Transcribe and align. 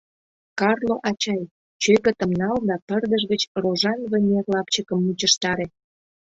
—Карло 0.59 0.95
ачай, 1.09 1.43
чӧгытым 1.81 2.31
нал 2.39 2.57
да 2.69 2.75
пырдыж 2.87 3.23
гыч 3.31 3.41
рожан 3.61 3.99
вынер 4.11 4.45
лапчыкым 4.53 4.99
мучыштаре. 5.05 5.67